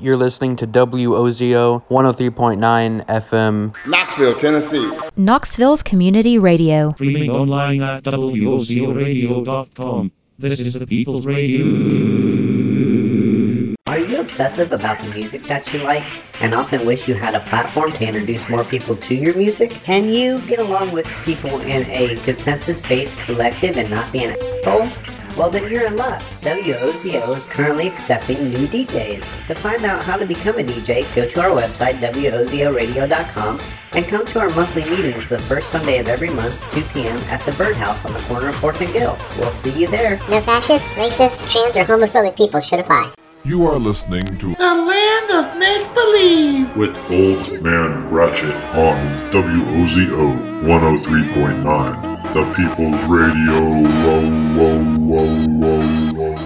You're 0.00 0.16
listening 0.16 0.56
to 0.56 0.66
WOZO 0.66 1.82
103.9 1.90 3.04
FM. 3.04 3.74
Knoxville, 3.86 4.34
Tennessee. 4.34 4.90
Knoxville's 5.14 5.82
Community 5.82 6.38
Radio. 6.38 6.92
Streaming 6.92 7.28
online 7.28 7.82
at 7.82 8.04
WOZORadio.com. 8.04 10.10
This 10.38 10.58
is 10.58 10.72
the 10.72 10.86
People's 10.86 11.26
Radio. 11.26 11.66
Are 13.88 13.98
you 13.98 14.20
obsessive 14.20 14.72
about 14.72 14.98
the 15.00 15.12
music 15.12 15.42
that 15.42 15.70
you 15.70 15.80
like 15.80 16.06
and 16.40 16.54
often 16.54 16.86
wish 16.86 17.06
you 17.06 17.12
had 17.12 17.34
a 17.34 17.40
platform 17.40 17.92
to 17.92 18.06
introduce 18.06 18.48
more 18.48 18.64
people 18.64 18.96
to 18.96 19.14
your 19.14 19.36
music? 19.36 19.68
Can 19.70 20.08
you 20.08 20.40
get 20.42 20.60
along 20.60 20.92
with 20.92 21.06
people 21.26 21.60
in 21.60 21.84
a 21.90 22.16
consensus-based 22.24 23.18
collective 23.18 23.76
and 23.76 23.90
not 23.90 24.10
be 24.12 24.24
an 24.24 24.30
asshole? 24.64 24.88
Well, 25.36 25.50
then 25.50 25.70
you're 25.70 25.86
in 25.86 25.96
luck. 25.96 26.20
WOZO 26.42 27.36
is 27.36 27.46
currently 27.46 27.88
accepting 27.88 28.50
new 28.50 28.66
DJs. 28.66 29.46
To 29.46 29.54
find 29.54 29.84
out 29.84 30.02
how 30.02 30.16
to 30.16 30.26
become 30.26 30.58
a 30.58 30.62
DJ, 30.62 31.14
go 31.14 31.28
to 31.28 31.40
our 31.40 31.50
website, 31.50 31.94
WOZORadio.com, 32.00 33.60
and 33.92 34.06
come 34.06 34.26
to 34.26 34.40
our 34.40 34.50
monthly 34.50 34.88
meetings 34.90 35.28
the 35.28 35.38
first 35.38 35.70
Sunday 35.70 35.98
of 35.98 36.08
every 36.08 36.30
month, 36.30 36.60
2 36.72 36.82
p.m. 36.92 37.18
at 37.28 37.40
the 37.42 37.52
Birdhouse 37.52 38.04
on 38.04 38.12
the 38.12 38.20
corner 38.20 38.48
of 38.48 38.56
4th 38.56 38.80
and 38.84 38.92
Gill. 38.92 39.18
We'll 39.38 39.52
see 39.52 39.70
you 39.80 39.86
there. 39.88 40.18
No 40.28 40.40
fascist, 40.40 40.84
racist, 40.96 41.50
trans, 41.50 41.76
or 41.76 41.84
homophobic 41.84 42.36
people 42.36 42.60
should 42.60 42.80
apply. 42.80 43.12
You 43.42 43.66
are 43.66 43.78
listening 43.78 44.24
to 44.24 44.54
The 44.54 44.74
Land 44.74 45.30
of 45.30 45.58
Make 45.58 45.94
Believe 45.94 46.76
with 46.76 46.96
Old 47.10 47.62
Man 47.62 48.10
Ratchet 48.10 48.54
on 48.74 48.98
WOZO 49.32 50.36
103.9. 50.64 52.09
The 52.32 52.44
People's 52.54 53.04
Radio. 53.06 53.60
Whoa, 54.04 54.22
whoa, 54.54 54.78
whoa, 55.08 55.26
whoa, 55.58 55.82
whoa. 56.12 56.36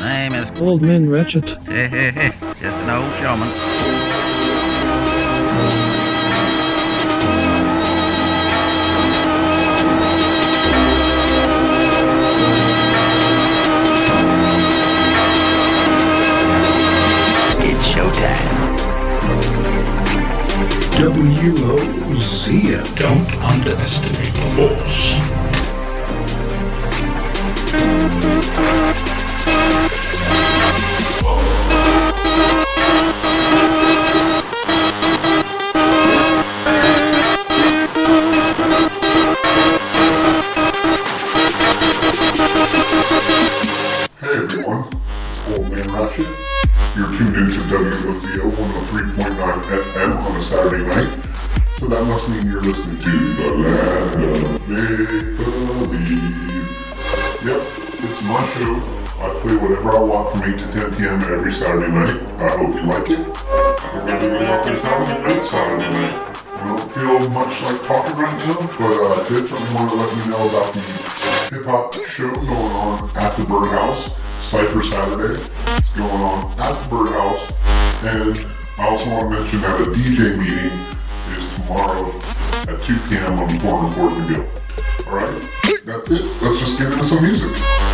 My 0.00 0.28
name 0.28 0.32
is 0.32 0.50
Old 0.60 0.82
Man 0.82 1.08
Ratchet. 1.08 1.46
Just 1.46 1.66
an 1.66 2.90
old 2.90 3.12
showman. 3.20 3.48
WOZO. 21.00 22.94
Don't 22.94 23.34
underestimate 23.42 24.34
the 24.34 24.42
force. 24.54 25.18
Hey 44.20 44.36
everyone, 44.36 44.84
it's 45.30 45.48
Old 45.48 45.66
Man 45.70 45.88
Ratchet. 45.94 46.39
You're 46.96 47.06
tuned 47.14 47.36
into 47.36 47.60
WOZO 47.70 48.50
103.9 48.50 49.62
FM 49.62 50.24
on 50.24 50.36
a 50.36 50.42
Saturday 50.42 50.84
night. 50.84 51.06
So 51.74 51.86
that 51.86 52.04
must 52.04 52.28
mean 52.28 52.44
you're 52.48 52.62
listening 52.62 52.98
to 52.98 53.10
The 53.10 53.50
Land 53.54 54.22
of 54.24 54.68
Make 54.68 55.38
Believe. 55.86 56.50
Yep, 57.46 57.62
it's 58.02 58.22
my 58.26 58.44
show. 58.58 58.74
I 59.22 59.38
play 59.40 59.56
whatever 59.56 59.96
I 59.96 60.00
want 60.00 60.30
from 60.30 60.42
8 60.42 60.58
to 60.58 60.72
10 60.72 60.96
p.m. 60.96 61.22
every 61.30 61.52
Saturday 61.52 61.92
night. 61.92 62.20
I 62.40 62.48
hope 62.58 62.74
you 62.74 62.82
like 62.82 63.08
it. 63.08 63.20
I 63.20 63.86
hope 63.86 64.08
everybody 64.08 64.46
out 64.46 64.64
there's 64.64 64.82
having 64.82 65.16
a 65.16 65.22
great 65.22 65.42
Saturday 65.44 65.90
night. 65.90 66.14
I 66.56 66.76
don't 66.76 66.92
feel 66.92 67.30
much 67.30 67.62
like 67.62 67.82
talking 67.84 68.16
right 68.18 68.36
now, 68.48 68.66
but 68.66 68.98
uh, 68.98 69.14
I 69.14 69.28
definitely 69.28 69.74
want 69.76 69.90
to 69.90 69.96
let 69.96 70.10
you 70.16 70.30
know 70.32 70.42
about 70.48 70.74
the 70.74 70.80
hip 71.54 71.64
hop 71.66 71.94
show 71.94 72.34
going 72.34 72.72
on 72.74 73.10
at 73.16 73.36
the 73.36 73.44
Birdhouse. 73.44 74.10
Cypher 74.50 74.82
Saturday. 74.82 75.40
It's 75.40 75.90
going 75.90 76.10
on 76.10 76.44
at 76.58 76.72
the 76.82 76.88
Birdhouse. 76.88 77.52
And 78.02 78.52
I 78.78 78.88
also 78.88 79.08
want 79.10 79.32
to 79.32 79.38
mention 79.38 79.60
that 79.60 79.80
a 79.80 79.84
DJ 79.84 80.36
meeting 80.36 80.72
is 81.38 81.54
tomorrow 81.54 82.10
at 82.66 82.82
2 82.82 82.98
p.m. 83.08 83.38
on 83.38 83.46
the 83.46 83.60
corner 83.60 83.86
of 83.86 83.94
4th 83.94 84.18
and 84.18 84.28
Gill. 84.28 85.06
Alright? 85.06 85.48
That's 85.84 86.10
it. 86.10 86.42
Let's 86.42 86.58
just 86.58 86.80
get 86.80 86.90
into 86.90 87.04
some 87.04 87.22
music. 87.22 87.89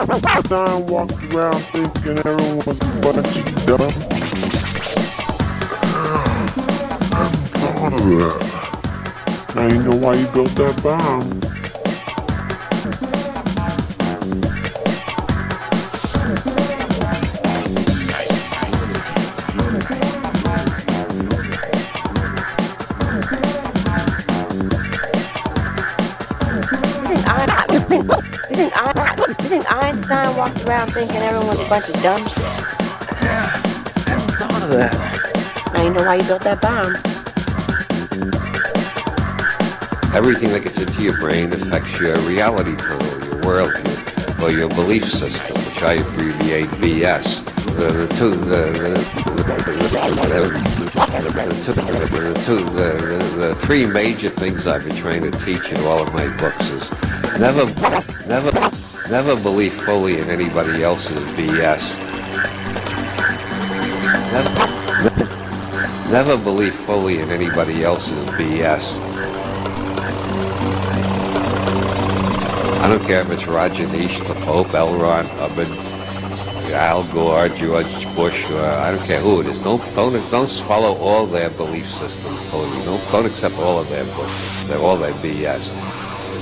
Einstein 0.00 0.86
walked 0.86 1.12
around 1.34 1.60
thinking 1.72 2.18
everyone 2.18 2.56
was 2.56 2.78
a 2.80 3.00
bunch 3.02 3.36
of 3.36 3.66
dumb? 3.66 3.82
I'm 7.12 7.32
proud 7.52 7.92
of 7.92 8.00
that. 8.08 9.52
Now 9.54 9.66
you 9.66 9.82
know 9.82 9.96
why 9.96 10.14
you 10.14 10.26
built 10.28 10.52
that 10.56 10.82
bomb. 10.82 11.49
Einstein 30.50 30.66
walked 30.66 30.68
around 30.68 30.92
thinking 30.92 31.16
everyone 31.16 31.46
was 31.48 31.64
a 31.64 31.68
bunch 31.68 31.88
of 31.88 32.02
dumb 32.02 32.26
shit? 32.26 32.38
Yeah, 33.22 33.62
I 33.96 34.10
never 34.10 34.32
thought 34.32 34.62
of 34.62 34.70
that. 34.70 35.72
Now 35.74 35.82
you 35.82 35.92
know 35.92 36.04
why 36.04 36.14
you 36.16 36.24
built 36.24 36.42
that 36.42 36.60
bomb. 36.60 36.94
Everything 40.14 40.50
that 40.50 40.62
gets 40.64 40.80
into 40.80 41.02
your 41.02 41.18
brain 41.18 41.52
affects 41.52 42.00
your 42.00 42.16
reality 42.26 42.74
tunnel, 42.76 43.06
your 43.06 43.40
worldview, 43.46 44.42
or 44.42 44.50
your 44.50 44.68
belief 44.70 45.04
system, 45.04 45.56
which 45.56 45.82
I 45.82 45.94
abbreviate 45.94 46.66
BS. 46.82 47.44
The, 47.76 47.86
the 47.92 48.08
two, 48.14 48.30
the, 48.30 48.72
the, 48.74 48.90
the, 48.90 49.20
two, 52.44 52.56
the, 52.56 52.90
the, 52.98 53.46
the 53.46 53.54
three 53.54 53.86
major 53.86 54.28
things 54.28 54.66
I've 54.66 54.84
been 54.84 54.96
trying 54.96 55.22
to 55.22 55.30
teach 55.30 55.70
in 55.70 55.78
all 55.86 56.02
of 56.02 56.12
my 56.12 56.26
books 56.38 56.70
is 56.72 56.90
never, 57.38 57.64
never, 58.26 58.50
never 59.10 59.34
believe 59.42 59.72
fully 59.72 60.20
in 60.20 60.30
anybody 60.30 60.84
else's 60.84 61.18
BS. 61.32 61.98
Never, 64.32 66.12
never 66.12 66.44
believe 66.44 66.74
fully 66.74 67.18
in 67.18 67.28
anybody 67.30 67.82
else's 67.82 68.24
BS. 68.30 69.00
I 72.80 72.88
don't 72.88 73.04
care 73.04 73.22
if 73.22 73.30
it's 73.32 73.42
Rajneesh, 73.42 74.28
the 74.28 74.34
Pope, 74.44 74.72
L. 74.74 74.96
Ron 74.96 75.26
Hubbard, 75.26 75.68
Al 76.72 77.02
Gore, 77.12 77.48
George 77.48 78.14
Bush, 78.14 78.48
or 78.48 78.60
I 78.60 78.92
don't 78.92 79.04
care 79.06 79.20
who 79.20 79.40
it 79.40 79.48
is. 79.48 79.60
Don't 79.64 79.82
don't 79.96 80.30
don't 80.30 80.48
swallow 80.48 80.94
all 80.94 81.26
their 81.26 81.50
belief 81.50 81.86
system 81.86 82.36
totally. 82.46 82.84
Don't 82.84 83.02
don't 83.10 83.26
accept 83.26 83.56
all 83.56 83.80
of 83.80 83.88
their. 83.88 84.04
They're 84.66 84.78
all 84.78 84.96
their 84.96 85.14
BS. 85.14 85.89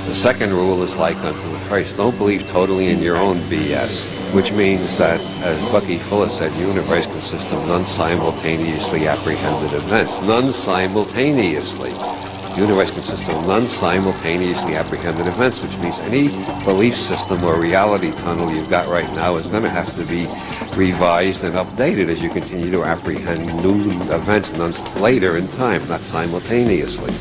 The 0.08 0.14
second 0.14 0.54
rule 0.54 0.82
is 0.82 0.96
like 0.96 1.18
unto 1.18 1.48
the 1.50 1.58
first. 1.68 1.98
Don't 1.98 2.16
believe 2.16 2.48
totally 2.48 2.88
in 2.88 3.02
your 3.02 3.18
own 3.18 3.36
BS, 3.52 4.34
which 4.34 4.52
means 4.52 4.96
that, 4.96 5.20
as 5.44 5.60
Bucky 5.70 5.98
Fuller 5.98 6.30
said, 6.30 6.50
the 6.52 6.66
universe 6.66 7.04
consists 7.04 7.52
of 7.52 7.68
non-simultaneously 7.68 9.06
apprehended 9.06 9.74
events. 9.74 10.20
Non-simultaneously. 10.22 11.92
The 11.92 12.56
universe 12.56 12.90
consists 12.90 13.28
of 13.28 13.46
non-simultaneously 13.46 14.76
apprehended 14.76 15.26
events, 15.26 15.62
which 15.62 15.76
means 15.78 15.98
any 16.00 16.28
belief 16.64 16.94
system 16.94 17.44
or 17.44 17.60
reality 17.60 18.10
tunnel 18.12 18.50
you've 18.50 18.70
got 18.70 18.88
right 18.88 19.08
now 19.12 19.36
is 19.36 19.46
going 19.48 19.62
to 19.62 19.68
have 19.68 19.94
to 19.96 20.06
be 20.06 20.26
revised 20.74 21.44
and 21.44 21.54
updated 21.54 22.08
as 22.08 22.22
you 22.22 22.30
continue 22.30 22.70
to 22.70 22.82
apprehend 22.82 23.44
new 23.62 23.76
events 24.10 24.56
later 25.02 25.36
in 25.36 25.46
time, 25.48 25.86
not 25.86 26.00
simultaneously. 26.00 27.12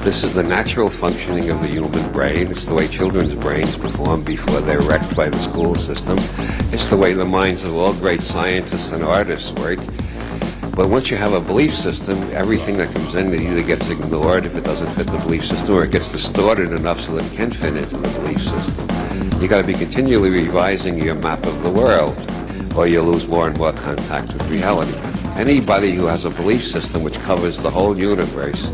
This 0.00 0.22
is 0.24 0.32
the 0.32 0.42
natural 0.42 0.88
functioning 0.88 1.50
of 1.50 1.60
the 1.60 1.66
human 1.66 2.12
brain. 2.12 2.50
It's 2.50 2.64
the 2.64 2.72
way 2.72 2.88
children's 2.88 3.34
brains 3.34 3.76
perform 3.76 4.24
before 4.24 4.60
they're 4.60 4.80
wrecked 4.80 5.14
by 5.16 5.28
the 5.28 5.36
school 5.36 5.74
system. 5.74 6.16
It's 6.72 6.88
the 6.88 6.96
way 6.96 7.12
the 7.12 7.24
minds 7.24 7.64
of 7.64 7.74
all 7.76 7.92
great 7.94 8.22
scientists 8.22 8.92
and 8.92 9.04
artists 9.04 9.52
work. 9.52 9.78
But 10.74 10.88
once 10.88 11.10
you 11.10 11.16
have 11.16 11.32
a 11.32 11.40
belief 11.40 11.74
system, 11.74 12.16
everything 12.32 12.76
that 12.78 12.94
comes 12.94 13.16
in 13.16 13.34
it 13.34 13.40
either 13.40 13.62
gets 13.62 13.90
ignored 13.90 14.46
if 14.46 14.56
it 14.56 14.64
doesn't 14.64 14.86
fit 14.94 15.08
the 15.08 15.18
belief 15.18 15.44
system, 15.44 15.74
or 15.74 15.84
it 15.84 15.90
gets 15.90 16.10
distorted 16.12 16.72
enough 16.72 17.00
so 17.00 17.16
that 17.16 17.30
it 17.30 17.36
can 17.36 17.50
fit 17.50 17.76
into 17.76 17.96
the 17.96 18.20
belief 18.20 18.40
system. 18.40 18.88
You've 19.42 19.50
got 19.50 19.60
to 19.60 19.66
be 19.66 19.74
continually 19.74 20.30
revising 20.30 21.02
your 21.02 21.16
map 21.16 21.44
of 21.44 21.62
the 21.64 21.70
world, 21.70 22.16
or 22.76 22.86
you 22.86 23.02
lose 23.02 23.28
more 23.28 23.48
and 23.48 23.58
more 23.58 23.72
contact 23.72 24.32
with 24.32 24.48
reality. 24.48 24.96
Anybody 25.38 25.92
who 25.92 26.06
has 26.06 26.24
a 26.24 26.30
belief 26.30 26.62
system 26.62 27.02
which 27.02 27.18
covers 27.20 27.60
the 27.60 27.70
whole 27.70 27.98
universe, 27.98 28.70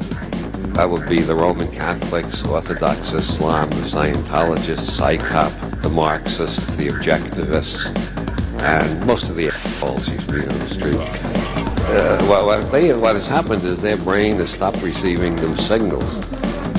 that 0.75 0.89
would 0.89 1.09
be 1.09 1.21
the 1.21 1.35
Roman 1.35 1.71
Catholics, 1.73 2.45
Orthodox 2.47 3.13
Islam, 3.13 3.71
the 3.71 3.77
Scientologists, 3.77 5.01
CSICOP, 5.01 5.83
the 5.83 5.91
Marxists, 5.91 6.77
the 6.77 6.89
Objectivists, 6.89 7.93
and 8.63 9.07
most 9.07 9.31
of 9.31 9.37
the 9.37 9.49
assholes 9.49 10.09
you 10.09 10.19
meet 10.35 10.49
on 10.49 10.59
the 10.59 10.67
street 10.67 11.35
uh, 11.87 12.25
what, 12.25 12.45
what, 12.45 12.73
they, 12.73 12.93
what 12.95 13.15
has 13.15 13.29
happened 13.29 13.63
is 13.63 13.81
their 13.81 13.97
brain 13.99 14.37
has 14.37 14.51
stopped 14.51 14.83
receiving 14.83 15.35
new 15.37 15.57
signals. 15.57 16.19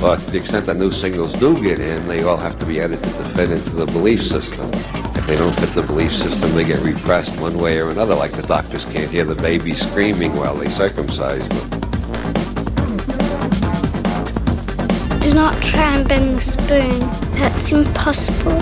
But 0.02 0.18
to 0.18 0.32
the 0.32 0.38
extent 0.38 0.66
that 0.66 0.78
new 0.78 0.92
signals 0.92 1.34
do 1.40 1.56
get 1.62 1.80
in, 1.80 2.06
they 2.08 2.24
all 2.24 2.38
have 2.38 2.60
to 2.60 2.66
be 2.66 2.80
edited 2.80 3.04
to 3.04 3.24
fit 3.24 3.52
into 3.52 3.70
the 3.72 3.86
belief 3.86 4.22
system. 4.22 4.70
If 5.16 5.26
they 5.26 5.38
don't 5.38 5.56
fit 5.58 5.70
the 5.70 5.84
belief 5.84 6.12
system, 6.12 6.54
they 6.54 6.66
get 6.66 6.82
repressed 6.82 7.40
one 7.40 7.58
way 7.58 7.80
or 7.80 7.92
another, 7.92 8.16
like 8.16 8.34
the 8.34 8.44
doctors 8.44 8.84
can't 8.86 9.10
hear 9.10 9.24
the 9.24 9.36
baby 9.36 9.74
screaming 9.74 10.36
while 10.36 10.56
they 10.56 10.68
circumcise 10.68 11.48
them. 11.48 11.85
Do 15.26 15.34
not 15.34 15.60
try 15.60 15.96
and 15.96 16.08
bend 16.08 16.38
the 16.38 16.42
spoon. 16.44 17.00
That's 17.42 17.72
impossible. 17.72 18.62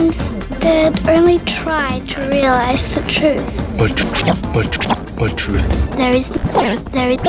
Instead, 0.00 1.08
only 1.08 1.40
try 1.40 1.98
to 2.10 2.28
realize 2.28 2.94
the 2.94 3.00
truth. 3.10 3.42
What, 3.76 3.98
what, 4.54 4.72
what 5.18 5.36
truth? 5.36 5.66
There 5.96 6.14
is 6.14 6.30
there, 6.30 6.76
there 6.76 7.10
is 7.10 7.20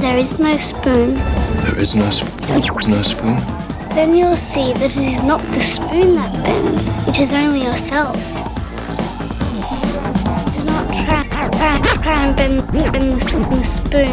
there 0.00 0.18
is 0.18 0.40
no 0.40 0.56
spoon. 0.56 1.14
There 1.62 1.78
is 1.78 1.94
no 1.94 2.10
spoon. 2.10 2.90
No 2.90 3.02
spoon. 3.02 3.36
Then 3.94 4.16
you'll 4.16 4.34
see 4.34 4.72
that 4.72 4.96
it 4.96 5.12
is 5.14 5.22
not 5.22 5.40
the 5.54 5.60
spoon 5.60 6.16
that 6.16 6.44
bends. 6.44 6.98
It 7.06 7.20
is 7.20 7.32
only 7.32 7.62
yourself. 7.62 8.16
Do 10.56 10.64
not 10.64 10.88
try, 11.06 11.22
try, 11.30 11.94
try 12.02 12.26
and 12.26 12.36
bend, 12.36 12.66
bend 12.92 13.12
the 13.12 13.20
spoon. 13.20 14.08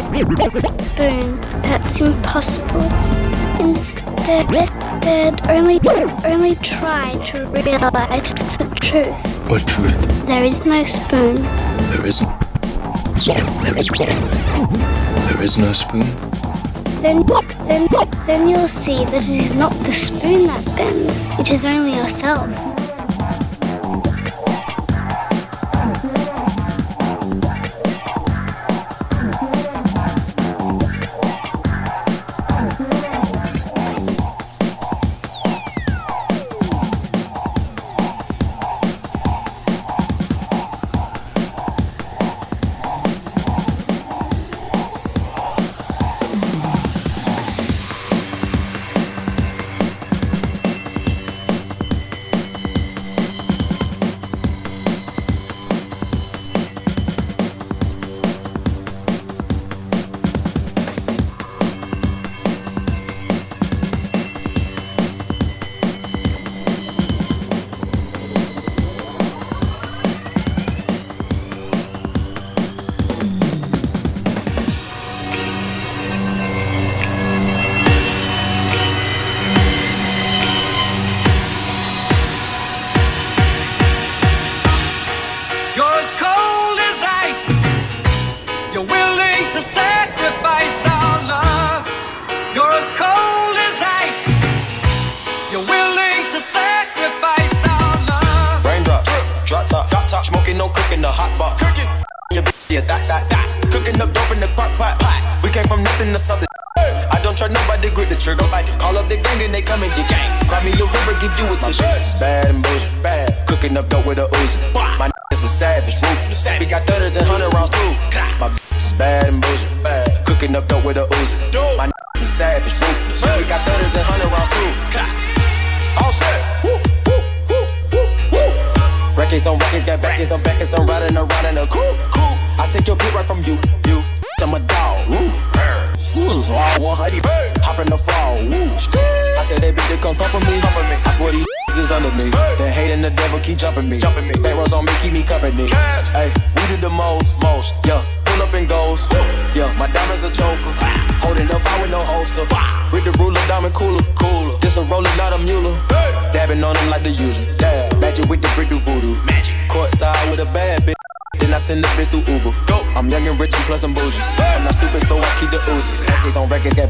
Spoon. 0.94 1.40
That's 1.62 2.00
impossible. 2.00 3.25
Instead, 3.58 4.52
instead, 4.52 5.48
only 5.50 5.80
only 6.24 6.54
try 6.56 7.12
to 7.26 7.46
realize 7.46 8.34
the 8.34 8.78
truth. 8.80 9.48
What 9.48 9.66
truth? 9.66 10.26
There 10.26 10.44
is 10.44 10.66
no 10.66 10.84
spoon. 10.84 11.36
There 11.90 12.06
isn't. 12.06 12.28
There 13.62 13.78
is, 13.78 13.88
there 13.88 15.42
is 15.42 15.56
no 15.56 15.72
spoon. 15.72 16.06
Then, 17.02 17.24
then, 17.66 17.88
then 18.26 18.48
you'll 18.48 18.68
see 18.68 19.04
that 19.06 19.28
it 19.28 19.28
is 19.28 19.54
not 19.54 19.72
the 19.84 19.92
spoon 19.92 20.46
that 20.46 20.64
bends. 20.76 21.30
It 21.38 21.50
is 21.50 21.64
only 21.64 21.96
yourself. 21.96 22.75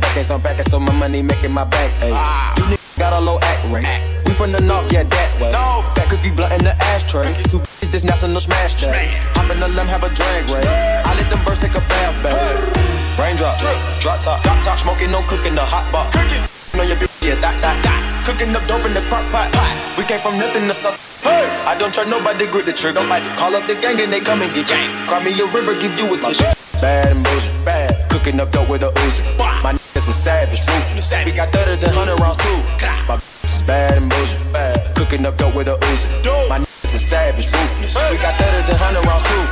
On 0.06 0.14
records, 0.14 0.28
got 0.28 0.30
backers 0.30 0.30
on 0.30 0.40
backers, 0.42 0.70
so 0.70 0.80
my 0.80 0.92
money 0.92 1.22
making 1.22 1.54
my 1.54 1.64
bank. 1.64 1.92
Ay. 2.00 2.54
You 2.56 2.64
niggas 2.64 2.98
got 2.98 3.12
a 3.12 3.20
low 3.20 3.38
act 3.42 3.66
rate. 3.68 3.86
We 4.26 4.32
from 4.34 4.52
the 4.52 4.60
north, 4.60 4.92
yeah, 4.92 5.04
that 5.04 5.40
way. 5.40 5.52
No. 5.52 5.82
Fat 5.94 6.08
cookie 6.10 6.30
blunt 6.30 6.52
in 6.52 6.64
the 6.64 6.74
ashtray. 6.94 7.34
Two 7.50 7.60
bitches, 7.60 7.90
this 7.92 8.04
national 8.04 8.40
smash 8.40 8.74
day. 8.76 9.12
Hop 9.34 9.50
in 9.50 9.60
the 9.60 9.68
limb, 9.68 9.86
have 9.86 10.02
a 10.02 10.10
drag 10.14 10.44
race. 10.50 10.66
I 10.66 11.14
let 11.14 11.28
them 11.30 11.42
birds 11.44 11.58
take 11.58 11.74
a 11.74 11.80
bath, 11.80 12.14
babe. 12.22 13.18
Raindrop, 13.18 13.58
drop 14.00 14.20
top, 14.20 14.42
drop 14.42 14.62
top, 14.62 14.78
smoking, 14.78 15.10
no 15.10 15.22
cooking, 15.22 15.54
the 15.54 15.64
hot 15.64 15.90
box. 15.92 16.14
Cooking. 16.14 16.44
On 16.76 16.86
your 16.86 16.96
bitch, 16.96 17.08
yeah, 17.24 17.34
that, 17.40 17.56
that, 17.64 17.76
that. 17.80 18.00
Cooking 18.26 18.54
up 18.54 18.66
dope 18.68 18.84
in 18.84 18.92
the 18.92 19.00
crock 19.08 19.24
pot. 19.32 19.48
We 19.96 20.04
came 20.04 20.20
from 20.20 20.38
nothing 20.38 20.68
to 20.68 20.74
something. 20.74 21.00
Hey, 21.24 21.48
I 21.64 21.78
don't 21.78 21.94
trust 21.94 22.10
nobody, 22.10 22.46
grip 22.46 22.66
the 22.66 22.72
trigger. 22.72 23.00
Nobody 23.00 23.24
call 23.40 23.56
up 23.56 23.66
the 23.66 23.74
gang 23.74 23.98
and 24.00 24.12
they 24.12 24.20
come 24.20 24.42
and 24.42 24.52
get 24.52 24.68
gang. 24.68 24.90
Cry 25.08 25.24
me 25.24 25.32
a 25.40 25.46
river, 25.46 25.72
give 25.80 25.96
you 25.96 26.12
a 26.12 26.16
tissue. 26.18 26.44
Bad 26.82 27.16
and 27.16 27.24
bullshit, 27.24 27.64
bad. 27.64 27.85
Cooking 28.26 28.40
up 28.40 28.50
dope 28.50 28.68
with 28.68 28.82
a 28.82 28.88
Uzi. 28.88 29.22
My 29.38 29.70
niggas 29.70 30.08
is 30.08 30.16
savage, 30.16 30.58
ruthless. 30.66 31.12
We 31.24 31.30
got 31.30 31.48
thudders 31.50 31.84
and 31.84 31.94
hundred 31.94 32.18
rounds 32.18 32.38
too. 32.38 32.58
My 33.06 33.14
is 33.44 33.62
bad 33.62 33.98
and 33.98 34.10
bullshit, 34.10 34.52
bad. 34.52 34.96
Cooking 34.96 35.24
up 35.24 35.36
dope 35.36 35.54
with 35.54 35.68
a 35.68 35.76
Uzi. 35.76 36.48
My 36.48 36.58
niggas 36.58 36.94
is 36.96 37.06
savage, 37.06 37.46
ruthless. 37.46 37.94
We 37.94 38.16
got 38.16 38.34
thudders 38.34 38.68
and 38.68 38.78
hundred 38.78 39.06
rounds 39.06 39.22
too. 39.30 39.44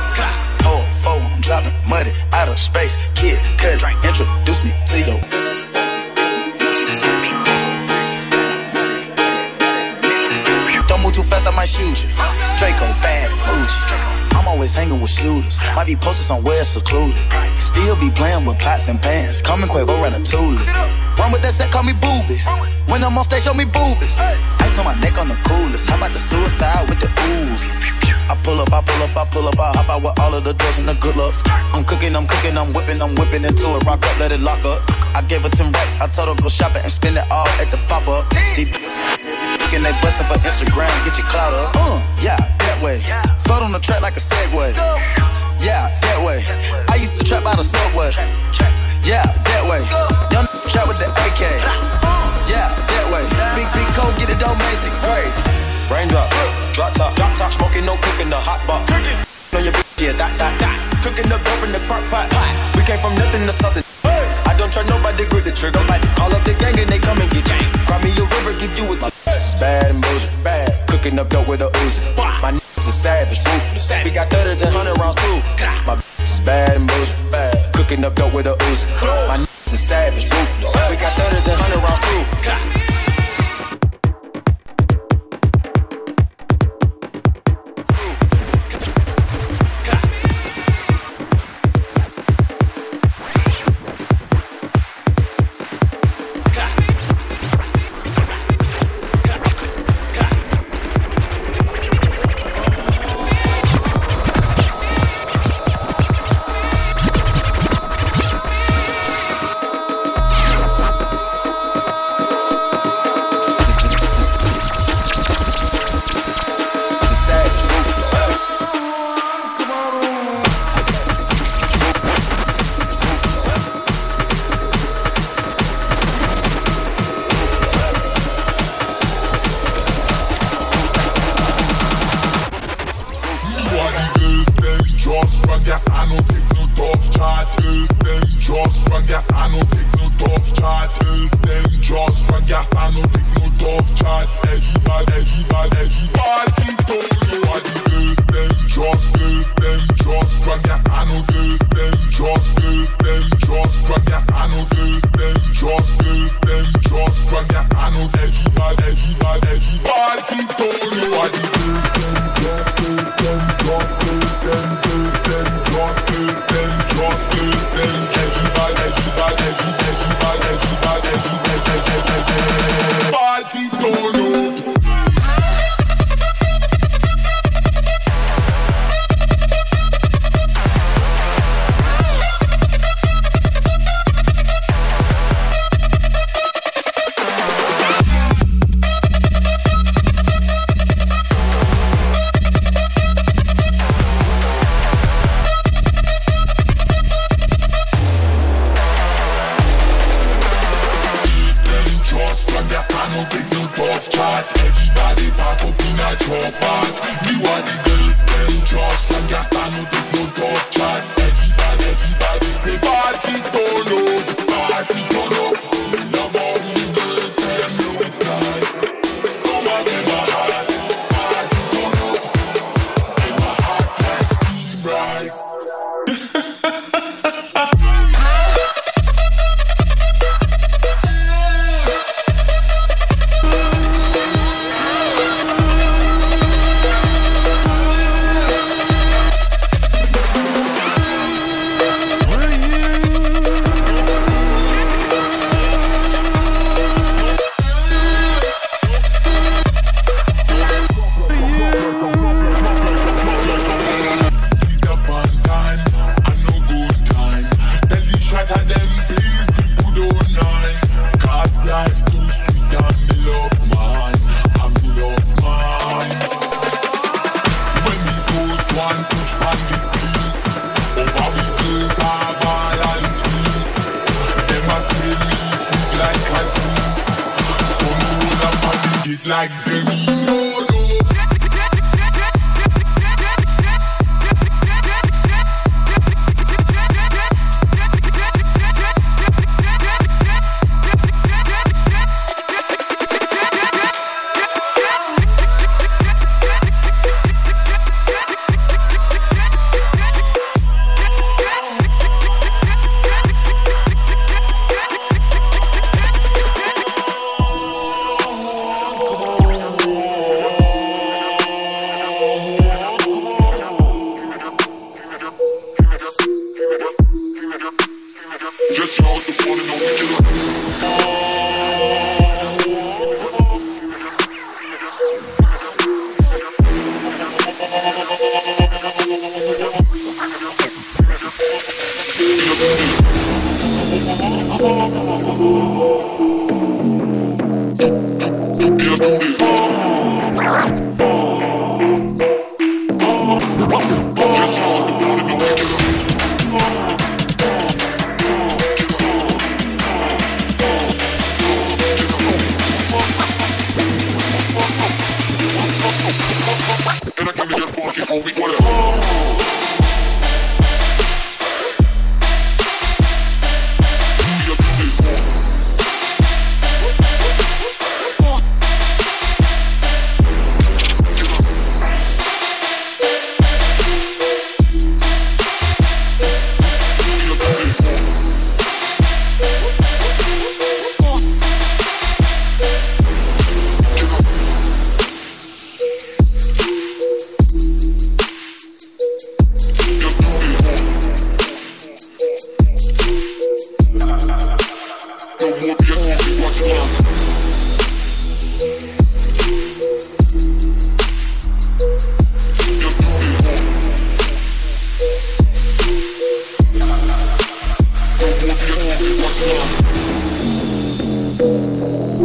Four, 0.61 0.81
four, 0.99 1.15
I'm 1.23 1.39
dropping 1.39 1.71
money 1.87 2.11
out 2.33 2.49
of 2.49 2.59
space. 2.59 2.97
Kid, 3.15 3.39
cut, 3.57 3.81
introduce 4.03 4.65
me 4.65 4.71
to 4.87 4.99
your. 5.07 5.21
Don't 10.85 11.01
move 11.01 11.13
too 11.13 11.23
fast, 11.23 11.47
I 11.47 11.51
might 11.55 11.69
shoot 11.69 12.03
you. 12.03 12.44
Draco, 12.57 12.85
bad, 13.03 13.29
bougie. 13.45 14.37
I'm 14.37 14.47
always 14.47 14.73
hanging 14.73 15.01
with 15.01 15.09
shooters. 15.11 15.59
Might 15.75 15.87
be 15.87 15.95
posted 15.95 16.25
somewhere 16.25 16.63
secluded. 16.63 17.17
Still 17.59 17.95
be 17.97 18.09
playing 18.09 18.45
with 18.45 18.59
pots 18.59 18.87
and 18.87 19.01
pans. 19.01 19.41
Me 19.43 19.67
Quavo 19.67 20.01
Ratatouille. 20.01 21.04
Run 21.17 21.31
with 21.31 21.41
that 21.43 21.53
set, 21.53 21.71
call 21.71 21.83
me 21.83 21.93
Booby. 21.93 22.37
When 22.91 23.03
I'm 23.03 23.17
on 23.17 23.23
stage, 23.23 23.43
show 23.43 23.53
me 23.53 23.65
boobies. 23.65 24.19
Ice 24.19 24.77
on 24.79 24.85
my 24.85 24.95
neck 24.99 25.17
on 25.17 25.27
the 25.27 25.35
coolest. 25.47 25.89
How 25.89 25.97
about 25.97 26.11
the 26.11 26.19
suicide 26.19 26.87
with 26.89 26.99
the 26.99 27.09
ooze? 27.27 27.63
I 28.27 28.33
pull 28.43 28.59
up, 28.59 28.73
I 28.73 28.81
pull 28.81 29.01
up, 29.03 29.15
I 29.15 29.25
pull 29.29 29.47
up, 29.47 29.59
I 29.59 29.71
hop 29.77 29.89
out 29.89 30.01
with 30.01 30.19
all 30.19 30.33
of 30.33 30.43
the 30.43 30.53
drugs 30.53 30.77
and 30.79 30.87
the 30.87 30.93
good 30.95 31.15
looks. 31.15 31.41
I'm 31.45 31.83
cooking, 31.83 32.15
I'm 32.15 32.25
cooking, 32.27 32.57
I'm 32.57 32.73
whipping, 32.73 33.01
I'm 33.01 33.15
whipping 33.15 33.43
into 33.45 33.65
it. 33.77 33.83
Rock 33.85 34.01
up, 34.01 34.19
let 34.19 34.31
it 34.31 34.41
lock 34.41 34.65
up. 34.65 34.81
I 35.15 35.21
gave 35.21 35.43
her 35.43 35.49
10 35.49 35.71
racks, 35.71 35.99
I 36.01 36.07
told 36.07 36.29
her 36.29 36.35
go 36.41 36.49
shopping 36.49 36.81
and 36.81 36.91
spend 36.91 37.17
it 37.17 37.25
all 37.31 37.47
at 37.61 37.69
the 37.69 37.77
pop 37.85 38.07
up. 38.07 38.25
These 38.57 38.69
Looking 39.61 39.81
they 39.81 39.93
bustin' 40.01 40.25
for 40.25 40.37
Instagram, 40.41 40.89
get 41.05 41.17
your 41.17 41.27
clout 41.27 41.53
up. 41.53 41.75
Uh, 41.75 42.01
yeah, 42.21 42.37
that 42.37 42.77
way. 42.81 42.99
Float 43.45 43.63
on 43.63 43.71
the 43.71 43.79
track 43.79 44.01
like 44.01 44.17
a 44.17 44.19
Segway. 44.19 44.73
Yeah, 45.59 45.87
that 45.89 46.19
way. 46.21 46.41
I 46.89 46.95
used 46.95 47.17
to 47.17 47.23
trap 47.23 47.45
out 47.45 47.57
of 47.57 47.65
subway. 47.65 48.11
Yeah, 49.01 49.25
that 49.25 49.63
way. 49.69 49.81
Young 50.31 50.47
trap 50.69 50.87
with 50.87 50.99
the 50.99 51.09
AK. 51.09 51.41
Yeah, 52.49 52.69
that 52.73 53.05
way. 53.09 53.25
Big, 53.57 53.69
big 53.73 53.89
cold, 53.97 54.13
get 54.17 54.29
it 54.29 54.39
dope, 54.39 54.57
Macy. 54.69 54.91
Great. 55.01 55.29
Raindrop, 55.89 56.29
drop 56.73 56.93
top, 56.93 57.15
drop 57.15 57.33
top, 57.37 57.51
smoking, 57.51 57.85
no 57.85 57.95
cooking, 58.01 58.29
the 58.29 58.37
hot 58.37 58.65
box. 58.65 58.85
Cooking. 58.89 59.17
On 59.53 59.63
your 59.63 59.73
bitch, 59.73 60.01
yeah, 60.01 60.13
that, 60.17 60.33
that, 60.37 60.53
that. 60.59 60.77
Cooking 61.05 61.31
up 61.31 61.41
dope 61.45 61.63
in 61.63 61.71
the 61.71 61.79
crock 61.85 62.01
pot. 62.09 62.27
We 62.75 62.81
came 62.83 62.99
from 62.99 63.15
nothing 63.15 63.45
to 63.45 63.53
something. 63.53 63.83
I 64.45 64.53
don't 64.57 64.71
try 64.71 64.83
nobody, 64.83 65.25
grip 65.25 65.43
the 65.43 65.51
trigger. 65.51 65.79
Nobody 65.79 66.07
call 66.17 66.33
up 66.33 66.43
the 66.43 66.53
gang 66.55 66.77
and 66.79 66.89
they 66.89 66.99
come 66.99 67.21
and 67.21 67.29
get 67.29 67.45
gang. 67.45 67.63
Cry 67.85 68.01
me 68.01 68.09
a 68.17 68.25
river, 68.25 68.53
give 68.59 68.73
you 68.77 68.85
a 68.89 68.95
tissue. 68.97 69.59
Bad 69.59 69.91
and 69.91 70.01
bullshit, 70.01 70.43
bad. 70.43 70.87
Cooking 70.87 71.19
up 71.19 71.29
dope 71.29 71.47
with 71.47 71.61
a 71.61 71.69
Uzi. 71.85 72.01
My 72.17 72.51
niggas 72.51 72.87
is 72.87 72.93
savage, 72.93 73.39
ruthless. 73.45 73.91
We 74.03 74.11
got 74.11 74.29
thudders 74.29 74.61
and 74.61 74.73
hundred 74.73 74.97
rounds 74.97 75.15
too. 75.21 75.37
My 75.85 75.95
bitch 75.95 76.21
is 76.21 76.39
bad 76.41 76.75
and 76.75 76.87
bullshit, 76.87 77.31
bad. 77.31 77.73
Cooking 77.73 78.03
up 78.03 78.15
dope 78.15 78.33
with 78.33 78.47
a 78.47 78.55
Uzi. 78.55 78.89
My 79.27 79.44
is 79.73 79.87
savage, 79.87 80.25
ruthless. 80.25 80.75
We 80.89 80.97
got 80.97 81.13
thudders 81.13 81.47
and 81.47 81.59
hundred 81.59 81.81
rounds 81.83 82.89
too. 82.89 82.94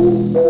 Just 0.00 0.49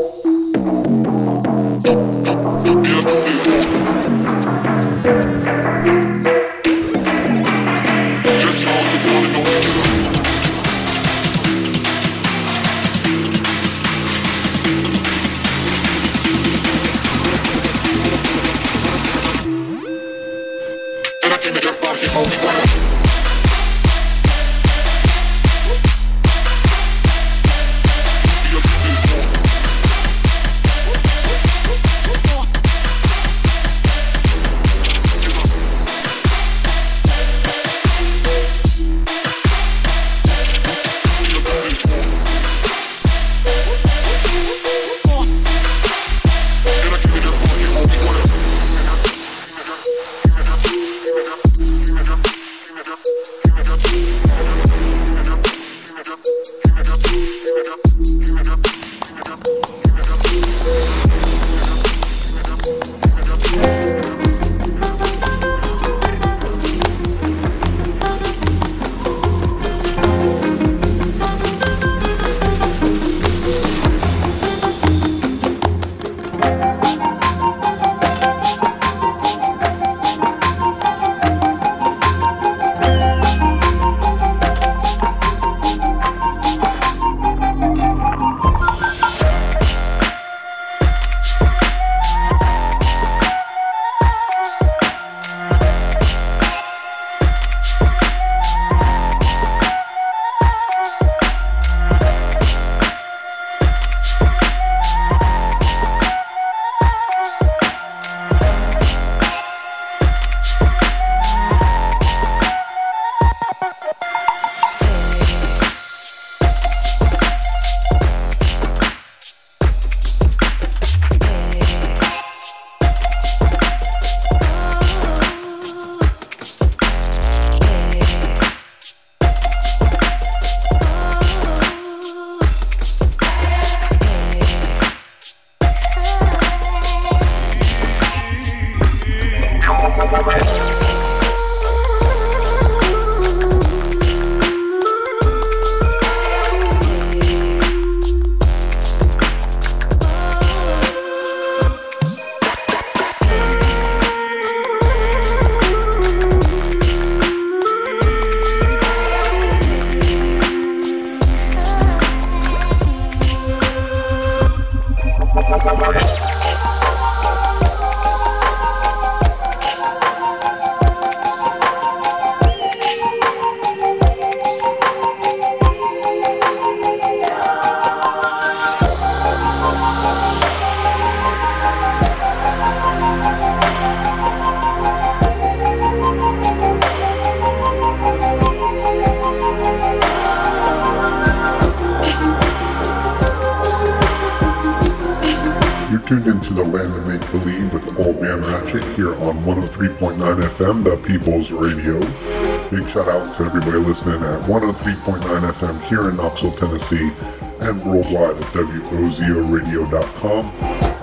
FM 205.61 205.81
here 205.83 206.09
in 206.09 206.17
Knoxville, 206.17 206.53
Tennessee, 206.53 207.13
and 207.61 207.85
worldwide 207.85 208.37
at 208.37 208.45
WOZORadio.com. 208.55 210.47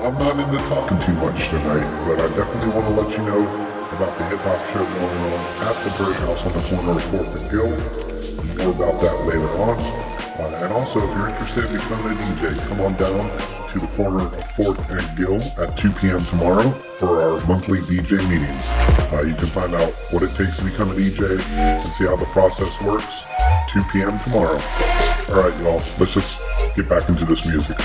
I'm 0.03 0.17
not 0.17 0.39
into 0.39 0.57
talking 0.69 0.97
too 0.99 1.13
much 1.13 1.49
tonight, 1.49 1.85
but 2.07 2.19
I 2.19 2.27
definitely 2.35 2.69
want 2.73 2.87
to 2.87 2.93
let 3.03 3.15
you 3.15 3.23
know 3.23 3.45
about 3.95 4.17
the 4.17 4.23
hip 4.25 4.39
hop 4.39 4.65
show 4.65 4.83
going 4.83 5.17
on 5.31 5.39
at 5.61 5.75
the 5.83 5.91
Bird 6.03 6.15
House 6.25 6.43
on 6.45 6.53
the 6.53 6.61
corner 6.69 6.91
of 6.93 7.03
4th 7.05 7.35
and 7.37 7.49
Gill. 7.51 7.69
More 8.57 8.73
about 8.73 8.99
that 9.01 9.25
later 9.27 9.49
on. 9.61 9.77
Uh, 10.39 10.59
and 10.63 10.73
also, 10.73 11.07
if 11.07 11.13
you're 11.13 11.29
interested 11.29 11.65
in 11.65 11.73
becoming 11.73 12.17
a 12.17 12.21
DJ, 12.21 12.57
come 12.67 12.81
on 12.81 12.95
down 12.95 13.56
to 13.69 13.80
the 13.80 13.88
corner 13.88 14.25
of 14.25 14.34
4th 14.34 14.89
and 14.89 15.17
Gill 15.17 15.41
at 15.62 15.77
2 15.77 15.91
p.m. 15.91 16.23
tomorrow 16.25 16.69
for 16.99 17.21
our 17.21 17.47
monthly 17.47 17.80
DJ 17.80 18.17
meetings. 18.30 18.63
Uh, 19.12 19.23
you 19.27 19.36
can 19.36 19.47
find 19.47 19.73
out 19.75 19.91
what 20.12 20.23
it 20.23 20.34
takes 20.36 20.58
to 20.58 20.63
become 20.63 20.91
a 20.91 20.93
DJ 20.93 21.39
and 21.39 21.93
see 21.93 22.06
how 22.06 22.15
the 22.15 22.25
process 22.27 22.82
works 22.82 23.25
2 23.69 23.84
p.m. 23.91 24.17
tomorrow. 24.19 24.60
All 25.30 25.43
right, 25.43 25.62
y'all, 25.62 25.82
let's 25.99 26.13
just 26.13 26.41
get 26.75 26.88
back 26.88 27.10
into 27.10 27.25
this 27.25 27.45
music. 27.45 27.77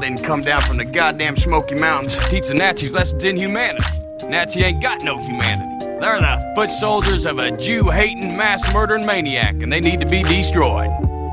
Didn't 0.00 0.24
come 0.24 0.40
down 0.40 0.62
from 0.62 0.78
the 0.78 0.84
goddamn 0.84 1.36
Smoky 1.36 1.74
Mountains 1.74 2.16
to 2.16 2.28
teach 2.28 2.48
the 2.48 2.54
Nazis 2.54 2.92
lessons 2.92 3.22
in 3.22 3.36
humanity. 3.36 3.84
Nazi 4.26 4.62
ain't 4.62 4.82
got 4.82 5.02
no 5.02 5.18
humanity. 5.18 5.86
They're 6.00 6.20
the 6.20 6.52
foot 6.54 6.70
soldiers 6.70 7.26
of 7.26 7.38
a 7.38 7.50
Jew-hating, 7.56 8.36
mass-murdering 8.36 9.04
maniac, 9.04 9.62
and 9.62 9.72
they 9.72 9.80
need 9.80 10.00
to 10.00 10.06
be 10.06 10.22
destroyed. 10.22 10.90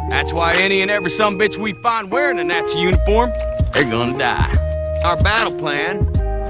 That's 0.10 0.34
why 0.34 0.56
any 0.56 0.82
and 0.82 0.92
every 0.92 1.10
some 1.10 1.40
bitch 1.40 1.58
we 1.58 1.74
find 1.74 2.12
wearing 2.12 2.40
a 2.40 2.44
Nazi 2.44 2.80
uniform, 2.80 3.32
they're 3.72 3.90
gonna 3.90 4.18
die. 4.18 4.54
Our 5.04 5.22
battle 5.24 5.54
plan 5.54 6.06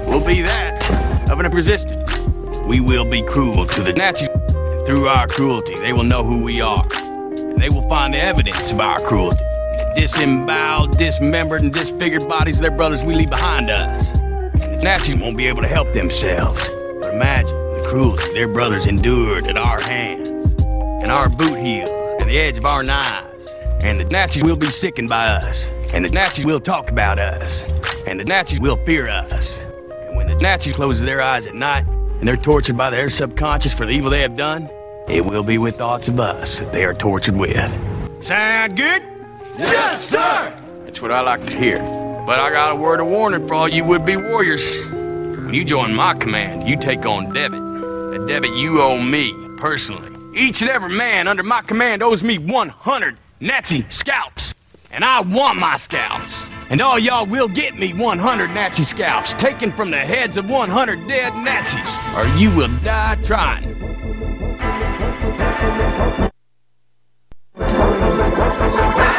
will 0.06 0.24
be 0.24 0.42
that 0.42 0.90
of 1.30 1.38
an 1.38 1.50
resistance. 1.52 2.20
We 2.66 2.80
will 2.80 3.04
be 3.04 3.22
cruel 3.22 3.66
to 3.66 3.82
the 3.82 3.92
Nazis, 3.92 4.28
and 4.28 4.86
through 4.86 5.08
our 5.08 5.26
cruelty, 5.28 5.76
they 5.76 5.92
will 5.92 6.04
know 6.04 6.24
who 6.24 6.42
we 6.42 6.60
are. 6.60 6.84
And 6.92 7.62
they 7.62 7.68
will 7.68 7.88
find 7.88 8.14
the 8.14 8.18
evidence 8.18 8.72
of 8.72 8.80
our 8.80 9.00
cruelty. 9.00 9.44
Disemboweled, 9.96 10.96
dismembered, 10.98 11.62
and 11.62 11.72
disfigured 11.72 12.28
bodies 12.28 12.56
of 12.56 12.62
their 12.62 12.76
brothers 12.76 13.02
we 13.02 13.14
leave 13.14 13.30
behind 13.30 13.70
us. 13.70 14.12
The 14.12 14.80
Nazis 14.82 15.16
won't 15.16 15.36
be 15.36 15.46
able 15.46 15.62
to 15.62 15.68
help 15.68 15.92
themselves. 15.92 16.70
But 17.00 17.14
imagine 17.14 17.56
the 17.74 17.84
cruelty 17.88 18.32
their 18.32 18.48
brothers 18.48 18.86
endured 18.86 19.46
at 19.46 19.56
our 19.56 19.80
hands, 19.80 20.54
and 21.02 21.10
our 21.10 21.28
boot 21.28 21.58
heels, 21.58 21.90
and 22.20 22.28
the 22.28 22.38
edge 22.38 22.58
of 22.58 22.64
our 22.64 22.82
knives. 22.82 23.54
And 23.82 24.00
the 24.00 24.04
Nazis 24.04 24.42
will 24.42 24.56
be 24.56 24.70
sickened 24.70 25.08
by 25.08 25.28
us. 25.28 25.70
And 25.92 26.04
the 26.04 26.10
Nazis 26.10 26.44
will 26.44 26.60
talk 26.60 26.90
about 26.90 27.18
us. 27.18 27.70
And 28.06 28.18
the 28.18 28.24
Nazis 28.24 28.60
will 28.60 28.76
fear 28.84 29.08
us. 29.08 29.64
And 30.06 30.16
when 30.16 30.26
the 30.26 30.34
Nazis 30.34 30.72
closes 30.72 31.04
their 31.04 31.22
eyes 31.22 31.46
at 31.46 31.54
night, 31.54 31.86
and 31.86 32.26
they're 32.26 32.36
tortured 32.36 32.76
by 32.76 32.90
their 32.90 33.08
subconscious 33.08 33.72
for 33.72 33.86
the 33.86 33.92
evil 33.92 34.10
they 34.10 34.22
have 34.22 34.36
done, 34.36 34.68
it 35.08 35.24
will 35.24 35.44
be 35.44 35.58
with 35.58 35.76
thoughts 35.76 36.08
of 36.08 36.18
us 36.18 36.58
that 36.58 36.72
they 36.72 36.84
are 36.84 36.94
tortured 36.94 37.36
with. 37.36 38.22
Sound 38.22 38.76
good? 38.76 39.17
Yes, 39.58 40.08
sir! 40.08 40.56
That's 40.84 41.02
what 41.02 41.10
I 41.10 41.20
like 41.20 41.44
to 41.46 41.56
hear. 41.56 41.78
But 42.26 42.38
I 42.38 42.50
got 42.50 42.72
a 42.72 42.76
word 42.76 43.00
of 43.00 43.08
warning 43.08 43.48
for 43.48 43.54
all 43.54 43.68
you 43.68 43.84
would-be 43.84 44.16
warriors. 44.16 44.86
When 44.86 45.52
you 45.52 45.64
join 45.64 45.92
my 45.94 46.14
command, 46.14 46.68
you 46.68 46.76
take 46.76 47.04
on 47.04 47.32
debit. 47.32 47.58
A 47.58 48.24
debit 48.28 48.52
you 48.52 48.80
owe 48.80 49.00
me, 49.00 49.34
personally. 49.56 50.12
Each 50.38 50.60
and 50.60 50.70
every 50.70 50.94
man 50.94 51.26
under 51.26 51.42
my 51.42 51.62
command 51.62 52.04
owes 52.04 52.22
me 52.22 52.38
100 52.38 53.16
Nazi 53.40 53.84
scalps. 53.88 54.54
And 54.92 55.04
I 55.04 55.22
want 55.22 55.58
my 55.58 55.76
scalps. 55.76 56.44
And 56.70 56.80
all 56.80 56.98
y'all 56.98 57.26
will 57.26 57.48
get 57.48 57.76
me 57.76 57.92
100 57.92 58.50
Nazi 58.50 58.84
scalps, 58.84 59.34
taken 59.34 59.72
from 59.72 59.90
the 59.90 59.98
heads 59.98 60.36
of 60.36 60.48
100 60.48 61.08
dead 61.08 61.34
Nazis, 61.34 61.98
or 62.16 62.26
you 62.38 62.54
will 62.54 62.70
die 62.84 63.18
trying. 63.24 63.74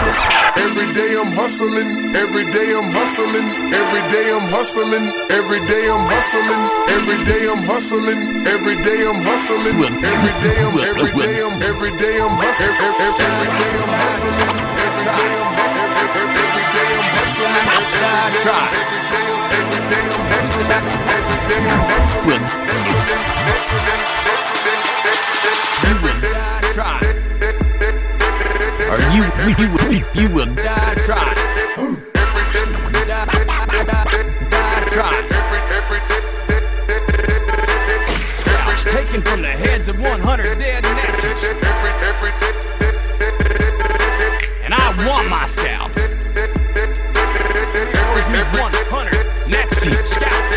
Every 0.09 0.87
day 0.93 1.13
I'm 1.21 1.31
hustling, 1.31 2.15
every 2.15 2.45
day 2.51 2.73
I'm 2.73 2.89
hustling, 2.89 3.47
every 3.73 4.03
day 4.09 4.27
I'm 4.33 4.47
hustling, 4.49 5.05
every 5.29 5.61
day 5.69 5.85
I'm 5.89 6.05
hustling, 6.09 6.63
every 6.89 7.19
day 7.29 7.43
I'm 7.45 7.61
hustling, 7.63 8.21
every 8.47 8.75
day 8.83 9.05
I'm 9.05 9.21
hustling, 9.21 9.77
every 10.01 10.33
day 10.41 10.57
I'm 10.65 10.77
every 10.81 11.11
day 11.13 11.37
I'm 11.45 11.61
every 11.61 11.91
day 12.01 12.15
I'm 12.25 12.35
hustling, 12.41 12.73
every 13.05 13.49
day 13.59 13.73
I'm 13.79 13.93
hustling, 14.01 14.49
every 14.81 15.05
day 15.05 15.33
I'm 15.37 15.53
hustling, 15.61 15.93
every 16.01 16.25
day 16.73 16.91
I'm 16.97 17.11
hustling, 17.13 17.49
every 17.49 17.85
day 17.93 18.19
every 19.59 19.81
day 19.89 20.05
I'm 20.09 20.25
hustling, 20.33 20.69
every 21.13 21.39
day 21.49 21.63
I'm 21.69 21.83
hustling, 21.93 22.43
hustling, 22.49 22.97
hustling, 22.97 23.23
hustling, 23.45 24.28
you, 29.47 29.55
you, 29.89 30.03
you, 30.13 30.29
will 30.35 30.53
die 30.55 30.93
trying. 31.05 31.35
Die, 33.05 33.25
die, 33.85 34.05
die 34.91 35.29
taken 38.91 39.21
from 39.21 39.41
the 39.41 39.47
heads 39.47 39.87
of 39.87 40.01
100 40.01 40.59
dead 40.59 40.83
Nazis. 40.83 41.43
And 44.63 44.73
I 44.73 45.07
want 45.07 45.29
my 45.29 45.45
scalps. 45.45 46.35
Owes 48.09 48.27
me 48.33 48.41
100 48.59 49.13
Nazi 49.51 49.91
scalps. 50.05 50.48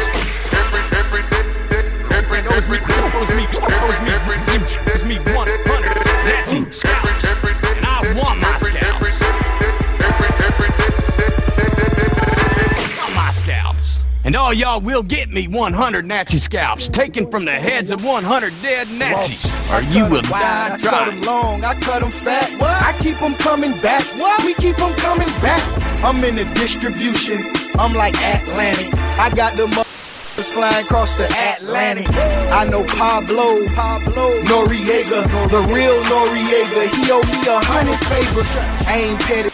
All 14.53 14.59
y'all 14.59 14.81
will 14.83 15.03
get 15.03 15.31
me 15.31 15.49
100 15.49 16.05
Nazi 16.05 16.37
scalps 16.37 16.87
taken 16.87 17.31
from 17.31 17.47
the 17.47 17.53
heads 17.53 17.91
of 17.91 18.05
100 18.05 18.53
dead 18.61 18.87
Nazis. 18.99 19.49
Or 19.71 19.81
you 19.81 20.05
will 20.05 20.21
die 20.21 20.75
I 20.75 20.79
cut 20.79 21.07
them 21.07 21.23
long, 21.23 21.65
I 21.65 21.73
cut 21.81 22.03
them 22.03 22.11
fat. 22.11 22.51
I 22.61 22.95
keep 23.01 23.19
them 23.19 23.35
coming 23.37 23.79
back. 23.79 24.05
We 24.45 24.53
keep 24.55 24.77
them 24.77 24.95
coming 24.97 25.33
back. 25.41 25.63
I'm 26.05 26.23
in 26.23 26.35
the 26.35 26.45
distribution. 26.53 27.39
I'm 27.79 27.95
like 27.95 28.15
Atlantic. 28.17 28.93
I 29.19 29.31
got 29.35 29.55
the 29.55 29.69
motherfuckers 29.69 30.53
flying 30.53 30.85
across 30.85 31.15
the 31.15 31.33
Atlantic. 31.33 32.09
I 32.53 32.65
know 32.65 32.85
Pablo, 32.85 33.57
Pablo 33.73 34.37
Noriega, 34.45 35.49
the 35.49 35.63
real 35.73 35.97
Noriega. 36.13 36.93
He 36.93 37.11
owe 37.11 37.25
me 37.25 37.41
a 37.49 37.65
hundred 37.65 37.97
favors. 38.05 38.59
I 38.87 39.01
ain't 39.01 39.21
petty. 39.21 39.49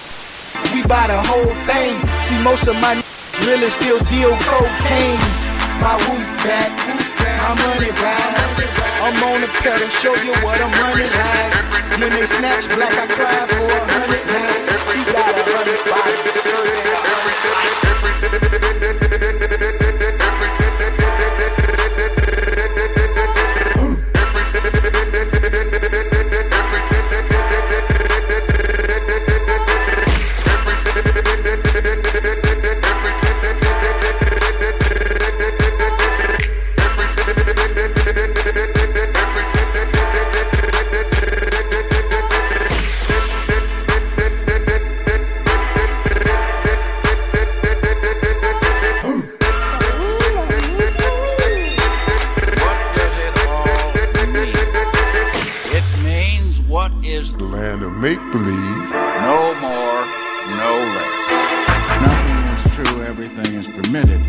We 0.75 0.83
buy 0.89 1.07
the 1.07 1.23
whole 1.23 1.55
thing. 1.63 1.95
See, 2.23 2.43
most 2.43 2.67
of 2.67 2.75
my 2.81 3.01
still 3.71 3.99
deal 4.13 4.37
cocaine. 4.45 5.17
My 5.81 5.97
roof 6.05 6.27
back, 6.45 6.69
my 7.41 7.57
money 7.57 7.91
back. 7.97 8.29
I'm 9.01 9.17
on 9.25 9.41
the 9.41 9.49
pedal, 9.65 9.89
show 9.89 10.13
you 10.21 10.35
what 10.45 10.61
I'm 10.61 10.69
running 10.69 11.09
like. 11.17 12.01
When 12.01 12.11
they 12.11 12.27
snatch 12.27 12.69
black, 12.77 12.93
I 12.93 13.07
cry 13.09 13.39
for 13.49 13.65
a 13.65 13.81
hundred 13.89 14.27
nights. 14.29 14.69
He 14.93 15.01
got 15.13 15.33
a 15.33 15.45
hundred 15.49 15.81
bodies, 15.89 17.08
believe. 58.33 58.91
no 59.23 59.55
more, 59.61 60.01
no 60.57 60.73
less. 60.95 61.27
Nothing 62.03 62.55
is 62.55 62.75
true, 62.77 63.03
everything 63.05 63.55
is 63.55 63.67
permitted. 63.69 64.27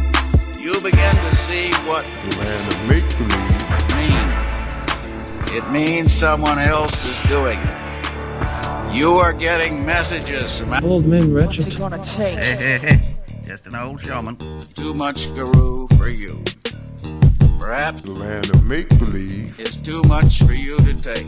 You 0.59 0.73
begin 0.81 1.15
to 1.15 1.31
see 1.35 1.71
what 1.87 2.05
The 2.11 2.37
land 2.39 2.73
of 2.73 2.89
make 2.89 3.07
believe. 3.17 3.65
means. 3.95 5.51
It 5.51 5.71
means 5.71 6.13
someone 6.13 6.59
else 6.59 7.03
is 7.07 7.19
doing 7.21 7.59
it. 7.59 8.93
You 8.93 9.13
are 9.17 9.33
getting 9.33 9.85
messages 9.85 10.59
from 10.61 10.73
Old 10.83 11.05
Man 11.05 11.33
Ratchet. 11.33 11.65
What's 11.65 11.75
it 11.75 11.79
gonna 11.79 12.03
take? 12.03 12.37
Hey, 12.39 12.55
hey, 12.55 12.77
hey. 12.77 13.15
Just 13.45 13.65
an 13.67 13.75
old 13.75 14.01
showman. 14.01 14.37
too 14.75 14.93
much 14.93 15.33
guru 15.33 15.87
for 15.97 16.07
you. 16.09 16.43
Perhaps 17.59 18.01
The 18.01 18.11
land 18.11 18.49
of 18.49 18.63
make 18.65 18.89
believe. 18.99 19.59
is 19.59 19.75
too 19.75 20.01
much 20.03 20.39
for 20.43 20.53
you 20.53 20.77
to 20.77 20.93
take. 21.01 21.27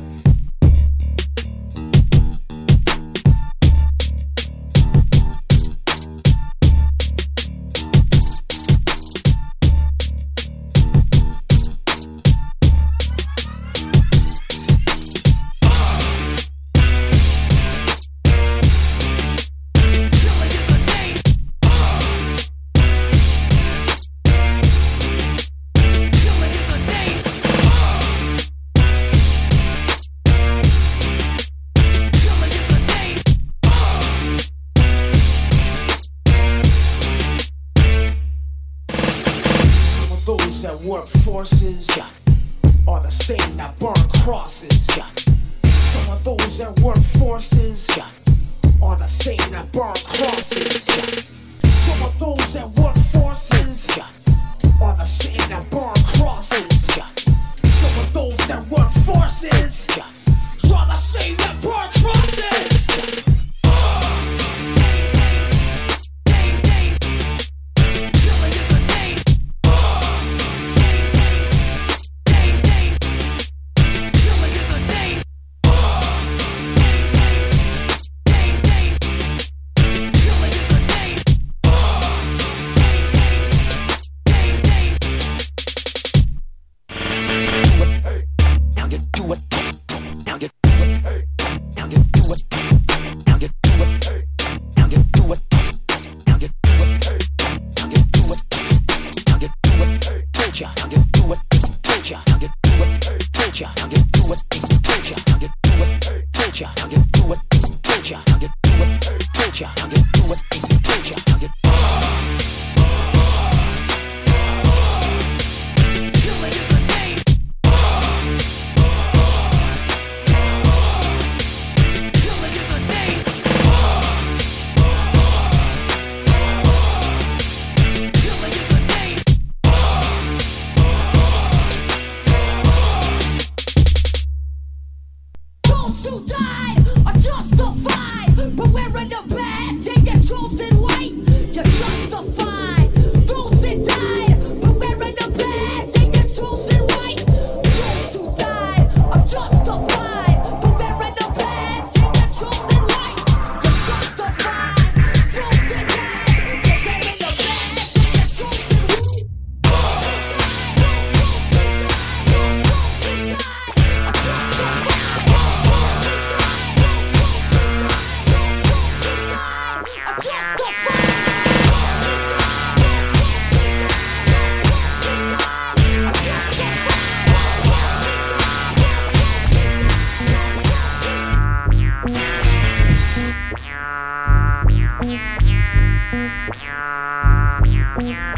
Yeah. 188.03 188.31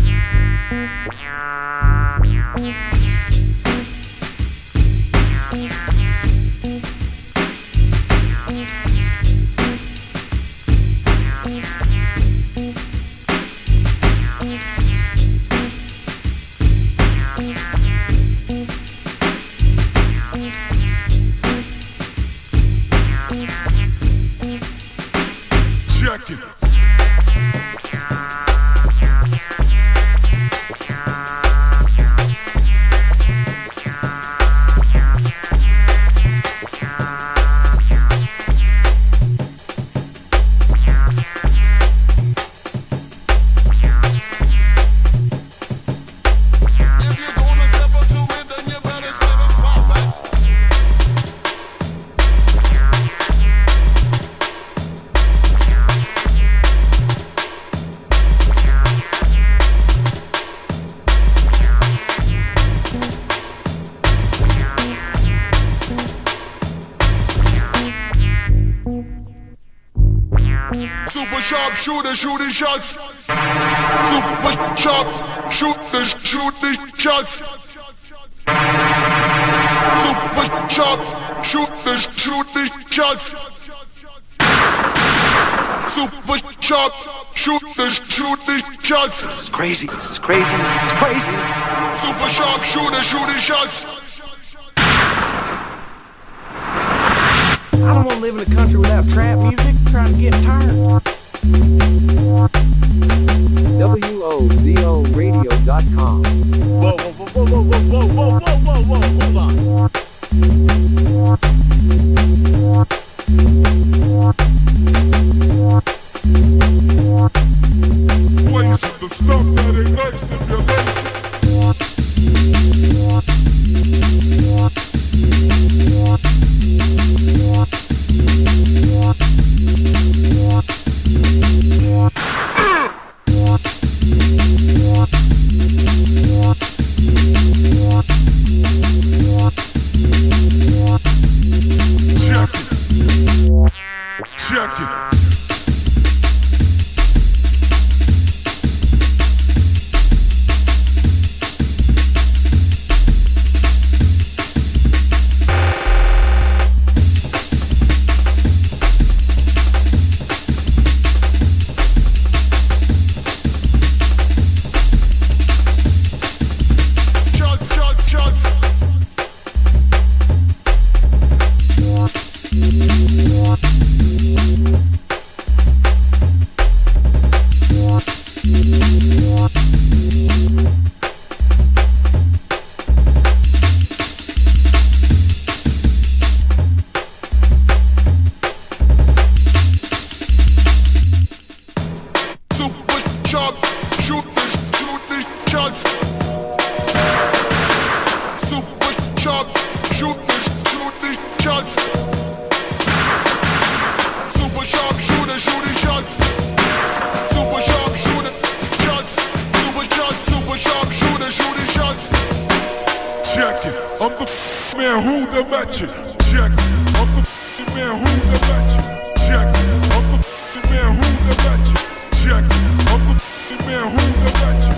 Gucci 223.53 223.65
man, 223.67 223.91
who 223.91 223.97
the 223.97 224.31
Gucci? 224.31 224.72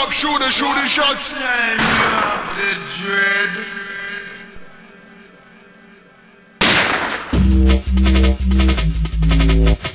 up, 0.00 0.10
shoot 0.12 0.40
it, 0.40 0.52
shoot 0.52 0.76
it, 0.78 0.88
shots. 0.88 1.24
Stand 1.24 1.80
up 1.80 2.56
the. 2.56 2.70
Yeah. 9.52 9.89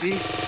This 0.00 0.38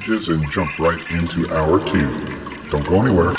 messages 0.00 0.28
and 0.30 0.50
jump 0.50 0.78
right 0.78 1.10
into 1.10 1.52
hour 1.54 1.78
two. 1.84 2.08
Don't 2.68 2.86
go 2.86 3.02
anywhere. 3.02 3.34